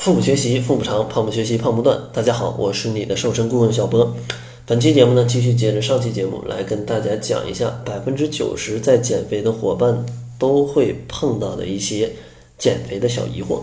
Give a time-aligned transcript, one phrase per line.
[0.00, 2.00] 腹部学习，腹部长；胖不学习，胖不断。
[2.10, 4.16] 大家好，我是你的瘦身顾问小波。
[4.64, 10.06] 本期节目呢，继续接着上期节目来跟大家讲一下百分之九十在减肥的伙伴
[10.38, 12.10] 都会碰到的一些
[12.56, 13.60] 减肥的小疑惑。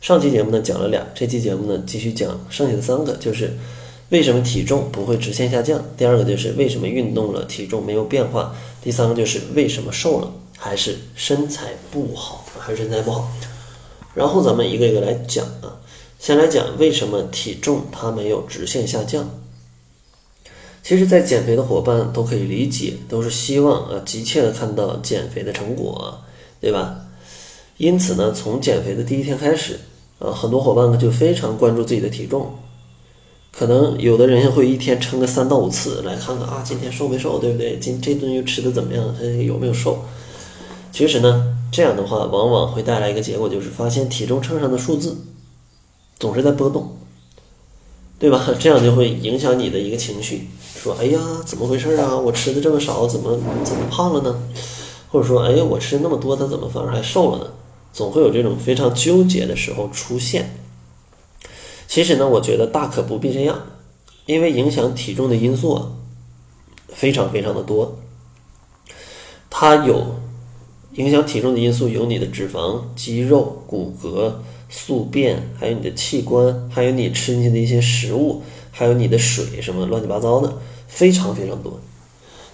[0.00, 3.52] 上期节目呢讲了俩，这期节目呢继续讲剩下的三个，就是
[4.10, 13.28] 为什么体重不会直线下降；第二个就是为什么运动了体重没有变化；第三个就是为什么瘦了还是身材不好，还是身材不好。
[14.14, 15.80] 然后咱们一个一个来讲啊，
[16.18, 19.28] 先来讲为什么体重它没有直线下降。
[20.82, 26.20] 其实，在减肥的伙伴都可以理解，都是希望啊急切的看到减肥的成果，
[26.60, 27.06] 对吧？
[27.76, 29.78] 因此呢，从减肥的第一天开始，
[30.18, 32.52] 啊，很多伙伴呢就非常关注自己的体重，
[33.52, 37.78] 可能有的人会一天称个三到五次，来看看啊今天瘦没瘦，对不对？
[37.78, 39.14] 今这顿又吃的怎么样？
[39.16, 40.04] 他有没有瘦？
[40.92, 41.56] 其实呢。
[41.72, 45.16] 这样的话，往往会带来一个结果，就是发现体重秤上的数字
[46.18, 46.98] 总是在波动，
[48.18, 48.46] 对吧？
[48.60, 52.14] 这样就会影响你的一个情绪，说：“哎呀，怎么回事啊？
[52.14, 54.42] 我吃的这么少，怎么怎么胖了呢？”
[55.10, 57.50] 或者说：“哎呀，我吃那么多，它怎么反而还瘦了呢？”
[57.94, 60.58] 总会有这种非常纠结的时候出现。
[61.88, 63.62] 其实呢，我觉得大可不必这样，
[64.26, 65.92] 因为影响体重的因素啊，
[66.88, 67.96] 非常非常的多，
[69.48, 70.16] 它有。
[70.94, 74.32] 影响体重的因素有你的脂肪、肌肉、骨骼、
[74.68, 81.80] 宿便，还有你的器官，还有你吃进去的一些食物，还有你的水，什么乱七八糟的，非常非常多。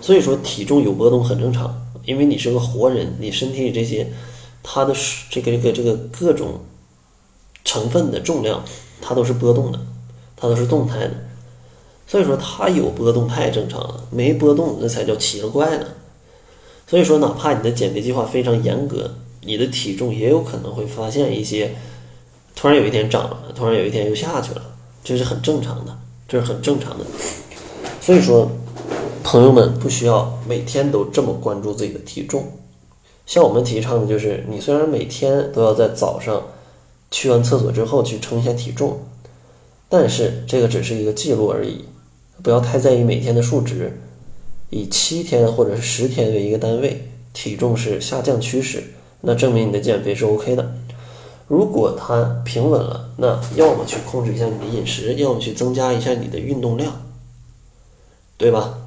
[0.01, 4.07] 所以说体重有波动很正常，因为你是个活人，你身体里这些
[4.63, 4.95] 它的
[5.29, 6.61] 这个这个这个各种
[7.65, 8.65] 成分的重量，
[9.01, 9.81] 它都是波动的，
[10.37, 11.15] 它都是动态的。
[12.07, 15.89] 所以说它有波动太正常了，没波动那才叫奇了怪了。
[16.89, 21.75] 所以说，哪怕你的减肥计划非常严格，你的体重也有可能会发现一些
[22.57, 24.63] 突然有一天涨了，突然有一天又下去了，
[25.05, 25.95] 这是很正常的，
[26.27, 27.05] 这是很正常的。
[28.01, 28.51] 所以说，
[29.23, 32.43] 朋友们不需要每天都这么关注自己的体重。
[33.27, 36.43] 像我们提倡的就是，你虽然每天都要在早上
[37.11, 38.99] 去完厕所之后去称一下体重，
[39.91, 41.85] 但是这个只是一个记录而已，
[42.43, 44.01] 不要太在意每天的数值。
[44.71, 48.83] 以七天或者是十天为一个单位，体重是下降趋势，
[49.23, 50.75] 那证明你的减肥是 OK 的。
[51.47, 57.01] 如果它平稳了，那要么去控制一下你的饮食，要么去增加一下你的运动量，
[58.37, 58.79] 对吧？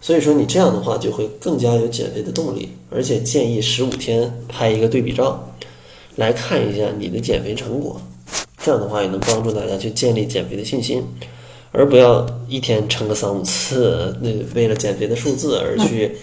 [0.00, 5.52] 所以说你这样的话就会更加有减肥的动力，而且建议十五天拍一个对比照，
[6.16, 8.00] 来看一下你的减肥成果，
[8.62, 11.04] 这样的话也能帮助大家去建立减肥的信心。
[11.70, 16.16] 而不要一天称个三五次，那为了减肥的数字而去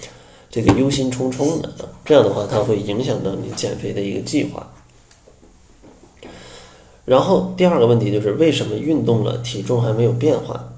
[0.49, 1.69] 这个忧心忡忡的，
[2.03, 4.71] 这样的话它会影响到你减肥的一个计划。
[7.05, 10.73] 然后第二个问题就是为什么运动了体重还没有变化？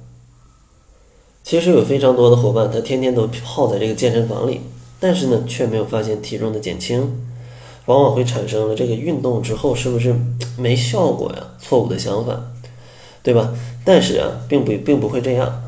[1.44, 4.60] 其实有非常多的伙伴他天天都泡在这个健身房里，
[5.00, 7.26] 但是呢却没有发现体重的减轻，
[7.86, 10.14] 往往会产生了这个运动之后是不是
[10.58, 11.52] 没效果呀？
[11.58, 12.52] 错误的想法。
[13.28, 13.54] 对吧？
[13.84, 15.62] 但是啊，并不并不会这样。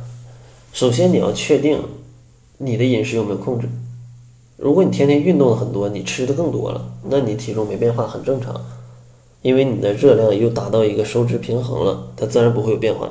[0.72, 1.84] 首先，你要确定
[2.58, 3.68] 你的饮食有没有控制。
[4.56, 8.56] 如果你天天运动的很多，你吃的更多了，那你体重没变化很正常，
[9.42, 13.10] 因为你的热量又达到一个收支平衡了，它自然不会有变化。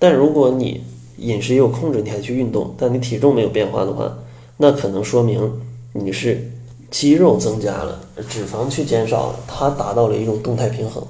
[0.00, 0.82] 但如果你
[1.18, 4.18] 饮食有控制，你还去运动，但你体重没有变化的话，
[4.56, 5.60] 那可能说明
[5.92, 6.50] 你是
[6.90, 11.06] 肌肉增加了，脂肪去减少了，它达到了一种动态平衡。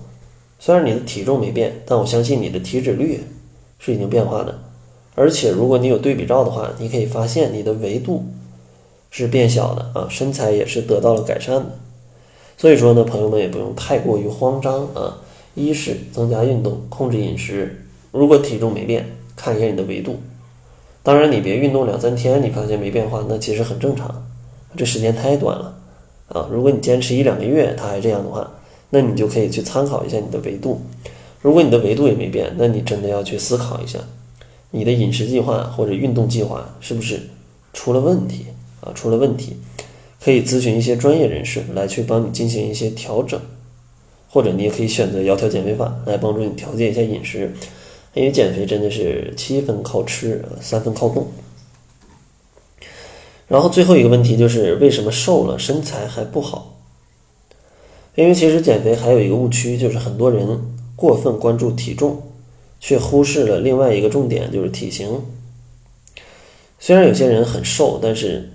[0.64, 3.20] 虽然你的体重没变，但我相信你的体脂率
[3.80, 4.60] 是已经变化的。
[5.16, 8.24] 而且，如果你有对比照的话，你可以发现你的维度
[9.10, 11.66] 是变小的啊，身材也是得到了改善的。
[12.56, 15.18] 所以说呢，朋友们也不用太过于慌张啊。
[15.56, 17.84] 一是增加运动，控制饮食。
[18.12, 20.20] 如果体重没变，看一下你的维度。
[21.02, 24.24] 当然，你别运动两三天，你发现没变化，那其实很正常，
[24.76, 25.74] 这时间太短了
[26.28, 26.48] 啊。
[26.52, 28.48] 如果你坚持一两个月，它还这样的话。
[28.94, 30.82] 那你就可以去参考一下你的维度，
[31.40, 33.98] 如果你的维度也没变，那你真的要去思考一下，
[34.70, 37.18] 你的饮食计划或者运动计划是不是
[37.72, 38.44] 出了问题
[38.82, 38.92] 啊？
[38.94, 39.56] 出了问题，
[40.22, 43.40] 可以咨询一些专业人士来去帮你进行一些调整，
[44.28, 47.50] 或者你也可以选择窈窕减肥法来帮助你调节一下饮食，
[48.12, 51.26] 因为减肥真的是七分靠吃，三分靠动。
[53.48, 56.71] 然后最后一个问题就是为什么瘦了身材还不好？
[58.14, 60.46] 因为其实减肥还有一个误区，就是很多人
[60.94, 62.22] 过分关注体重，
[62.78, 65.20] 却忽视了另外一个重点，就是体型。
[66.78, 68.50] 虽然有些人很瘦，但是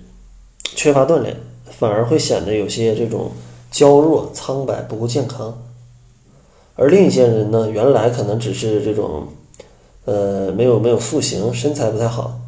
[0.62, 1.34] 缺乏锻炼，
[1.70, 3.32] 反而会显得有些这种
[3.70, 5.60] 娇弱、苍白、不够健康。
[6.76, 9.26] 而另一些人呢，原来可能只是这种，
[10.04, 12.38] 呃，没有没有塑形，身材不太好，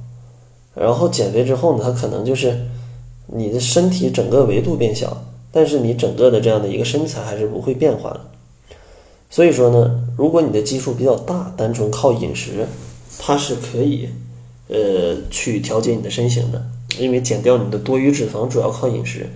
[0.76, 2.56] 然后减肥之后呢，他可能就是
[3.26, 8.20] 你的身体整个维度变小，但是你整个的这样的一个身材还是不会变化的。
[9.28, 12.66] 所以说呢，如果你的基数比较大，单纯靠饮食，
[13.18, 14.08] 它是可以，
[14.68, 16.66] 呃，去调节你的身形的，
[16.98, 19.28] 因为减掉你的多余脂肪主要靠饮食。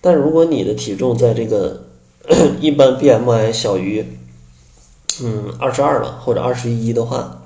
[0.00, 1.84] 但如果你的体重在这个
[2.60, 4.04] 一般 BMI 小于，
[5.22, 7.42] 嗯，二十二了或者二十一的话，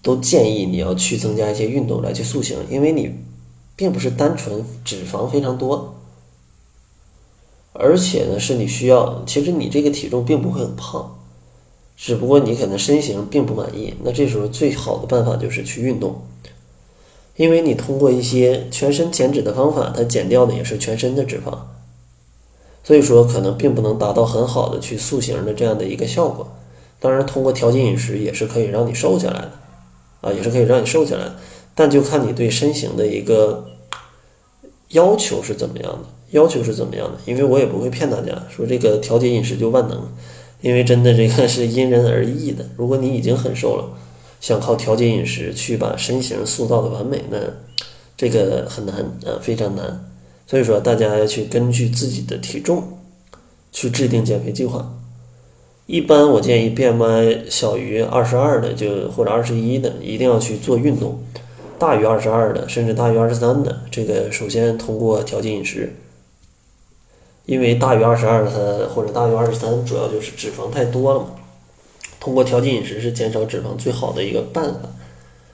[0.00, 3.14] 都建议你要去增加一些运动来去塑形，因为你
[3.76, 5.91] 并不是单纯脂肪非常多，
[7.72, 11.18] 而且呢是你需要，其实你这个体重并不会很胖，
[11.96, 16.22] 只不过你可能身形并不满意，那这时候最好的办法就是去运动，
[17.36, 21.58] 因为你通过一些全身减脂的方法，它减掉的也是全身的脂肪。
[22.84, 26.52] 所以说，可能并不能达到很好的去塑形的这样的一个效果。
[26.98, 29.52] 当然，通过调节饮食也是可以让你瘦下来的，
[30.20, 31.30] 啊，也是可以让你瘦下来。
[31.76, 33.68] 但就看你对身形的一个
[34.88, 36.00] 要求是怎么样的，
[36.32, 37.18] 要求是怎么样的。
[37.24, 39.98] 因为我也不会骗大家说这个调节饮食就万能，
[40.60, 42.66] 因为真的这个是因人而异的。
[42.76, 43.88] 如果你已经很瘦了，
[44.40, 47.38] 想靠调节饮食去把身形塑造的完美，那
[48.16, 50.08] 这个很难啊，非常难。
[50.46, 52.82] 所以说，大家要去根据自己的体重
[53.70, 54.98] 去制定减肥计划。
[55.86, 61.12] 一般我建议 BMI 小于二十二的，就或者二十一的，一定要去做运动；
[61.78, 65.92] 大于二十二的，甚至大于二十三的，这个首先通过调节饮食。
[67.46, 71.26] 因为大于二十二的或者大于二十三，主要就是脂肪太多了嘛。
[72.20, 74.88] 通过调节饮食是减少脂肪最好的一个办法，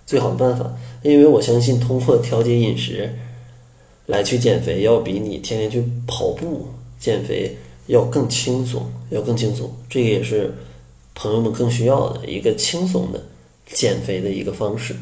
[0.07, 0.73] 最好的办法。
[1.03, 3.15] 因为我相信通过调节饮食。
[4.09, 6.67] 来去减肥，要比你天天去跑步
[6.99, 7.55] 减肥
[7.89, 9.71] 要更轻松，要更轻松。
[9.91, 10.55] 这个也是
[11.15, 13.23] 朋友们更需要的一个轻松的
[13.67, 14.97] 减肥的一个方式。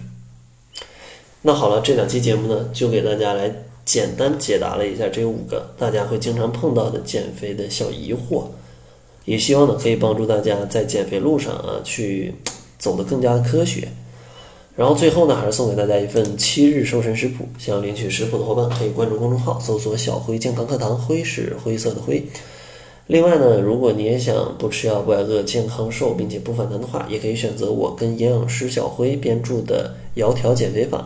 [1.42, 3.54] 那好了，这两期节目呢，就给大家来
[3.86, 8.44] 简单解答了一下这五个大家会经常碰到的减肥的小疑惑，
[9.24, 12.34] 也希望呢可以帮助大家在减肥路上啊去
[12.78, 13.88] 走得更加的科学。
[14.74, 17.46] 然后最后呢，还是送给大家一份七日瘦身食谱。
[17.58, 22.22] 想要领取食谱的伙伴，可以关注公众号，搜索“小辉健康课堂”，辉是灰色的灰。
[23.06, 30.98] 另外呢，如果你也想不吃药不挨饿、健康瘦并且不反弹的话，也可以选择我跟营养师小辉编著的《窈窕减肥法》，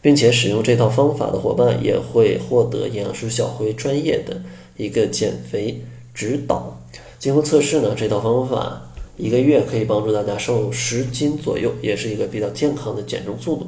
[0.00, 4.42] 并且使用这套方法的伙伴也会获得营养师小辉专业的
[4.76, 5.82] 一个减肥
[6.14, 6.80] 指导。
[7.18, 8.86] 经过测试呢，这套方法。
[9.16, 13.66] 一个月可以帮助大家瘦十斤左右，也是一个比较健康的减重速度。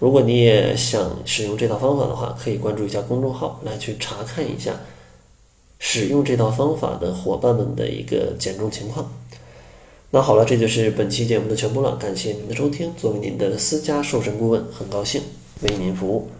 [0.00, 4.80] 如果你也想使用这套方法的话，可以关注一下公众号来去查看一下
[5.78, 9.12] 使用这套方法的伙伴们的一个减重情况。
[10.10, 12.92] 那好了，这就是本期节目的全部了，感谢您的收听。
[12.96, 15.22] 作为您的私家瘦身顾问，很高兴
[15.62, 16.30] 为您服务。